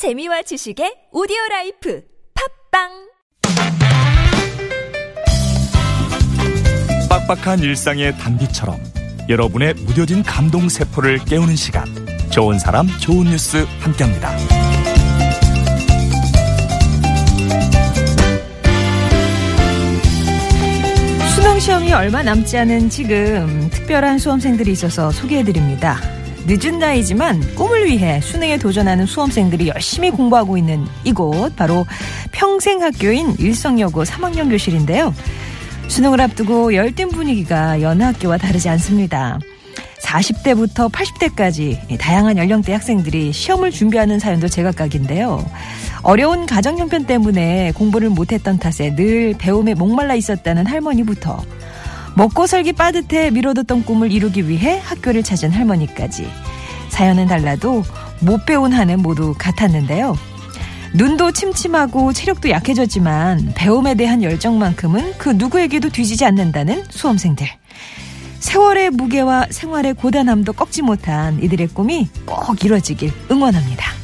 재미와 0.00 0.40
지식의 0.40 1.08
오디오 1.12 1.36
라이프 1.50 2.02
팟빵 2.72 2.88
빡빡한 7.10 7.58
일상의 7.58 8.16
단비처럼 8.16 8.80
여러분의 9.28 9.74
무뎌진 9.74 10.22
감동 10.22 10.70
세포를 10.70 11.18
깨우는 11.26 11.54
시간 11.54 11.84
좋은 12.30 12.58
사람 12.58 12.86
좋은 12.98 13.26
뉴스 13.26 13.66
함께합니다. 13.80 14.38
수능 21.34 21.60
시험이 21.60 21.92
얼마 21.92 22.22
남지 22.22 22.56
않은 22.56 22.88
지금 22.88 23.68
특별한 23.68 24.18
수험생들이 24.18 24.72
있어서 24.72 25.10
소개해드립니다. 25.10 26.19
늦은 26.46 26.78
나이지만 26.78 27.54
꿈을 27.54 27.86
위해 27.86 28.20
수능에 28.20 28.58
도전하는 28.58 29.06
수험생들이 29.06 29.68
열심히 29.68 30.10
공부하고 30.10 30.56
있는 30.56 30.86
이곳 31.04 31.54
바로 31.56 31.86
평생학교인 32.32 33.36
일성여고 33.38 34.04
3학년 34.04 34.48
교실인데요. 34.50 35.14
수능을 35.88 36.20
앞두고 36.20 36.74
열띤 36.74 37.08
분위기가 37.08 37.82
여느 37.82 38.02
학교와 38.02 38.38
다르지 38.38 38.68
않습니다. 38.68 39.38
40대부터 40.00 40.90
80대까지 40.90 41.98
다양한 41.98 42.36
연령대 42.36 42.72
학생들이 42.72 43.32
시험을 43.32 43.70
준비하는 43.70 44.18
사연도 44.18 44.48
제각각인데요. 44.48 45.44
어려운 46.02 46.46
가정 46.46 46.78
형편 46.78 47.04
때문에 47.04 47.72
공부를 47.72 48.08
못했던 48.08 48.58
탓에 48.58 48.94
늘 48.94 49.34
배움에 49.38 49.74
목말라 49.74 50.14
있었다는 50.14 50.66
할머니부터 50.66 51.42
먹고 52.20 52.46
살기 52.46 52.74
빠듯해 52.74 53.30
미뤄뒀던 53.30 53.86
꿈을 53.86 54.12
이루기 54.12 54.46
위해 54.46 54.78
학교를 54.84 55.22
찾은 55.22 55.52
할머니까지 55.52 56.30
사연은 56.90 57.26
달라도 57.28 57.82
못 58.20 58.44
배운 58.44 58.74
한은 58.74 59.00
모두 59.00 59.34
같았는데요. 59.38 60.18
눈도 60.92 61.32
침침하고 61.32 62.12
체력도 62.12 62.50
약해졌지만 62.50 63.54
배움에 63.54 63.94
대한 63.94 64.22
열정만큼은 64.22 65.14
그 65.16 65.30
누구에게도 65.30 65.88
뒤지지 65.88 66.26
않는다는 66.26 66.84
수험생들. 66.90 67.46
세월의 68.40 68.90
무게와 68.90 69.46
생활의 69.48 69.94
고단함도 69.94 70.52
꺾지 70.52 70.82
못한 70.82 71.42
이들의 71.42 71.68
꿈이 71.68 72.06
꼭 72.26 72.62
이루어지길 72.62 73.10
응원합니다. 73.30 73.99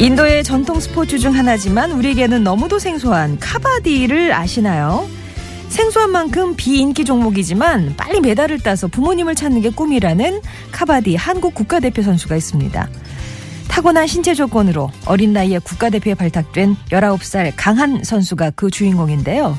인도의 0.00 0.44
전통 0.44 0.80
스포츠 0.80 1.18
중 1.18 1.34
하나지만 1.34 1.92
우리에게는 1.92 2.42
너무도 2.42 2.78
생소한 2.78 3.38
카바디를 3.38 4.32
아시나요? 4.32 5.06
생소한 5.68 6.10
만큼 6.10 6.56
비인기 6.56 7.04
종목이지만 7.04 7.96
빨리 7.98 8.22
메달을 8.22 8.60
따서 8.60 8.88
부모님을 8.88 9.34
찾는 9.34 9.60
게 9.60 9.68
꿈이라는 9.68 10.40
카바디 10.72 11.16
한국 11.16 11.54
국가대표 11.54 12.00
선수가 12.00 12.34
있습니다. 12.34 12.88
타고난 13.68 14.06
신체 14.06 14.32
조건으로 14.34 14.90
어린 15.04 15.34
나이에 15.34 15.58
국가대표에 15.58 16.14
발탁된 16.14 16.76
19살 16.90 17.52
강한 17.54 18.02
선수가 18.02 18.52
그 18.52 18.70
주인공인데요. 18.70 19.58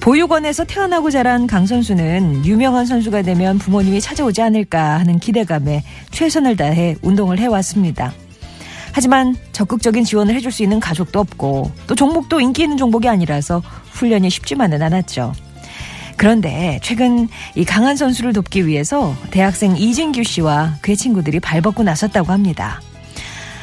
보육원에서 0.00 0.64
태어나고 0.64 1.12
자란 1.12 1.46
강 1.46 1.64
선수는 1.64 2.44
유명한 2.44 2.86
선수가 2.86 3.22
되면 3.22 3.58
부모님이 3.58 4.00
찾아오지 4.00 4.42
않을까 4.42 4.98
하는 4.98 5.20
기대감에 5.20 5.84
최선을 6.10 6.56
다해 6.56 6.96
운동을 7.02 7.38
해왔습니다. 7.38 8.12
하지만 8.94 9.34
적극적인 9.50 10.04
지원을 10.04 10.36
해줄 10.36 10.52
수 10.52 10.62
있는 10.62 10.78
가족도 10.78 11.18
없고 11.18 11.72
또 11.88 11.94
종목도 11.96 12.40
인기 12.40 12.62
있는 12.62 12.76
종목이 12.76 13.08
아니라서 13.08 13.60
훈련이 13.90 14.30
쉽지만은 14.30 14.80
않았죠. 14.82 15.32
그런데 16.16 16.78
최근 16.80 17.28
이 17.56 17.64
강한 17.64 17.96
선수를 17.96 18.32
돕기 18.32 18.68
위해서 18.68 19.16
대학생 19.32 19.76
이진규 19.76 20.22
씨와 20.22 20.76
그의 20.80 20.96
친구들이 20.96 21.40
발벗고 21.40 21.82
나섰다고 21.82 22.30
합니다. 22.30 22.80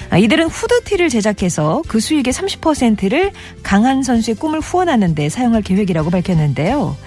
아, 0.10 0.18
이들은 0.18 0.48
후드티를 0.48 1.08
제작해서 1.08 1.82
그 1.88 2.02
수익의 2.02 2.34
30%를 2.34 3.32
강한 3.64 4.04
선수의 4.04 4.36
꿈을 4.36 4.60
후원하는 4.60 5.16
데 5.16 5.30
사용할 5.30 5.62
계획이라고 5.62 6.10
밝혔는데요. 6.10 6.98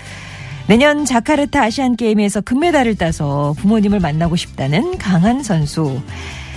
내년 0.66 1.04
자카르타 1.04 1.62
아시안 1.62 1.94
게임에서 1.94 2.40
금메달을 2.40 2.94
따서 2.94 3.54
부모님을 3.58 4.00
만나고 4.00 4.36
싶다는 4.36 4.96
강한 4.96 5.42
선수. 5.42 6.00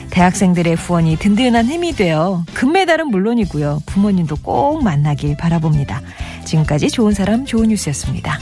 대학생들의 0.09 0.75
후원이 0.75 1.18
든든한 1.18 1.66
힘이 1.66 1.94
되어 1.94 2.44
금메달은 2.53 3.07
물론이고요. 3.07 3.84
부모님도 3.85 4.38
꼭 4.41 4.84
만나길 4.84 5.38
바라봅니다. 5.38 6.01
지금까지 6.45 6.90
좋은 6.90 7.13
사람 7.13 7.45
좋은 7.45 7.69
뉴스였습니다. 7.69 8.40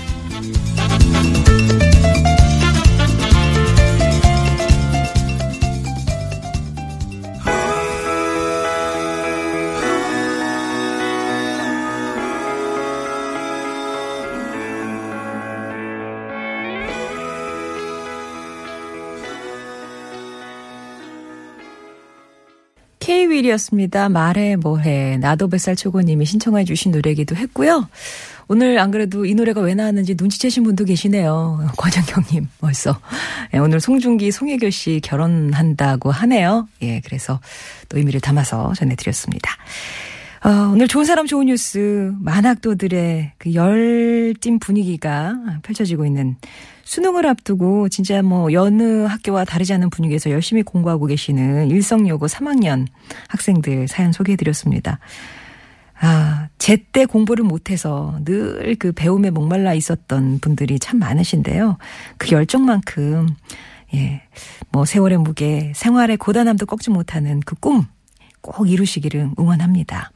K-윌이었습니다. 23.25 24.09
말해 24.09 24.55
뭐해. 24.55 25.17
나도 25.17 25.47
뱃살 25.47 25.75
초고님이 25.75 26.25
신청해 26.25 26.63
주신 26.65 26.91
노래기도 26.91 27.35
했고요. 27.35 27.87
오늘 28.47 28.77
안 28.77 28.91
그래도 28.91 29.25
이 29.25 29.33
노래가 29.33 29.61
왜 29.61 29.73
나왔는지 29.73 30.15
눈치채신 30.17 30.63
분도 30.63 30.85
계시네요. 30.85 31.67
권영경님 31.77 32.47
벌써. 32.59 32.99
예, 33.53 33.57
오늘 33.57 33.79
송중기, 33.79 34.31
송혜교 34.31 34.69
씨 34.69 34.99
결혼한다고 35.03 36.11
하네요. 36.11 36.67
예, 36.83 37.01
그래서 37.03 37.39
또 37.89 37.97
의미를 37.97 38.21
담아서 38.21 38.73
전해드렸습니다. 38.75 39.51
어, 40.45 40.69
오늘 40.71 40.87
좋은 40.87 41.05
사람 41.05 41.25
좋은 41.25 41.47
뉴스 41.47 42.13
만학도들의 42.19 43.31
그 43.39 43.55
열띤 43.55 44.59
분위기가 44.59 45.33
펼쳐지고 45.63 46.05
있는 46.05 46.35
수능을 46.83 47.25
앞두고 47.25 47.89
진짜 47.89 48.21
뭐 48.21 48.53
여느 48.53 49.05
학교와 49.05 49.43
다르지 49.43 49.73
않은 49.73 49.89
분위기에서 49.89 50.29
열심히 50.29 50.61
공부하고 50.61 51.07
계시는 51.07 51.71
일성여고 51.71 52.27
3학년 52.27 52.85
학생들 53.27 53.87
사연 53.87 54.11
소개해드렸습니다. 54.11 54.99
아, 55.99 56.49
제때 56.59 57.05
공부를 57.05 57.43
못해서 57.43 58.19
늘 58.23 58.75
그 58.77 58.91
배움에 58.91 59.31
목말라 59.31 59.73
있었던 59.73 60.39
분들이 60.41 60.77
참 60.77 60.99
많으신데요. 60.99 61.77
그 62.19 62.31
열정만큼, 62.31 63.29
예, 63.95 64.21
뭐 64.71 64.85
세월의 64.85 65.17
무게, 65.17 65.71
생활의 65.75 66.17
고단함도 66.17 66.67
꺾지 66.67 66.91
못하는 66.91 67.39
그 67.39 67.55
꿈 67.55 67.85
꼭 68.53 68.69
이루시기를 68.69 69.31
응원합니다. 69.39 70.11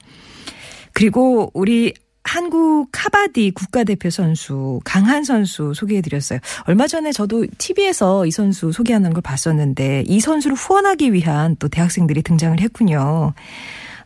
그리고 0.94 1.52
우리 1.54 1.94
한국 2.24 2.90
카바디 2.92 3.52
국가대표 3.52 4.10
선수 4.10 4.80
강한 4.84 5.24
선수 5.24 5.74
소개해드렸어요. 5.74 6.40
얼마 6.66 6.86
전에 6.86 7.12
저도 7.12 7.48
TV에서 7.58 8.26
이 8.26 8.32
선수 8.32 8.72
소개하는 8.72 9.14
걸 9.14 9.22
봤었는데 9.22 10.04
이 10.06 10.20
선수를 10.20 10.56
후원하기 10.56 11.14
위한 11.14 11.56
또 11.58 11.70
대학생들이 11.70 12.22
등장을 12.22 12.60
했군요. 12.60 13.34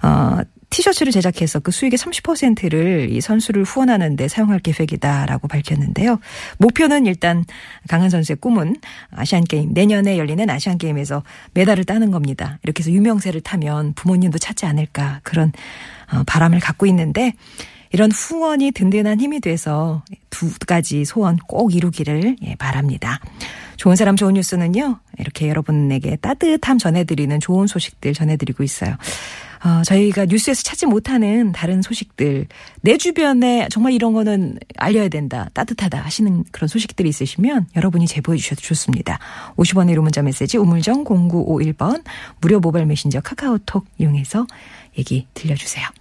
어, 0.03 0.37
티셔츠를 0.73 1.11
제작해서 1.11 1.59
그 1.59 1.71
수익의 1.71 1.99
30%를 1.99 3.09
이 3.11 3.21
선수를 3.21 3.63
후원하는 3.63 4.15
데 4.15 4.27
사용할 4.27 4.59
계획이다라고 4.59 5.47
밝혔는데요. 5.47 6.19
목표는 6.57 7.05
일단 7.05 7.45
강한 7.87 8.09
선수의 8.09 8.37
꿈은 8.37 8.77
아시안 9.11 9.43
게임 9.43 9.71
내년에 9.73 10.17
열리는 10.17 10.49
아시안 10.49 10.79
게임에서 10.79 11.21
메달을 11.53 11.83
따는 11.83 12.09
겁니다. 12.09 12.57
이렇게 12.63 12.81
해서 12.81 12.91
유명세를 12.91 13.41
타면 13.41 13.93
부모님도 13.93 14.39
찾지 14.39 14.65
않을까 14.65 15.19
그런 15.21 15.51
어, 16.11 16.23
바람을 16.25 16.59
갖고 16.59 16.87
있는데 16.87 17.33
이런 17.91 18.11
후원이 18.11 18.71
든든한 18.71 19.21
힘이 19.21 19.39
돼서 19.39 20.03
두 20.31 20.49
가지 20.65 21.05
소원 21.05 21.37
꼭 21.37 21.75
이루기를 21.75 22.37
예, 22.43 22.55
바랍니다. 22.55 23.19
좋은 23.77 23.95
사람 23.95 24.15
좋은 24.15 24.33
뉴스는요. 24.33 24.99
이렇게 25.19 25.49
여러분에게 25.49 26.15
따뜻함 26.15 26.79
전해드리는 26.79 27.39
좋은 27.39 27.67
소식들 27.67 28.13
전해드리고 28.13 28.63
있어요. 28.63 28.95
어, 29.63 29.81
저희가 29.83 30.25
뉴스에서 30.25 30.61
찾지 30.63 30.87
못하는 30.87 31.53
다른 31.53 31.81
소식들, 31.81 32.47
내 32.81 32.97
주변에 32.97 33.67
정말 33.71 33.93
이런 33.93 34.11
거는 34.13 34.57
알려야 34.77 35.07
된다, 35.07 35.49
따뜻하다 35.53 36.01
하시는 36.01 36.43
그런 36.51 36.67
소식들이 36.67 37.07
있으시면 37.07 37.67
여러분이 37.75 38.05
제보해 38.07 38.37
주셔도 38.37 38.61
좋습니다. 38.61 39.19
50원의 39.55 39.95
1호 39.95 40.01
문자 40.01 40.21
메시지 40.21 40.57
우물정 40.57 41.05
0951번 41.05 42.03
무료 42.41 42.59
모바일 42.59 42.85
메신저 42.87 43.21
카카오톡 43.21 43.85
이용해서 43.97 44.45
얘기 44.97 45.27
들려주세요. 45.33 45.93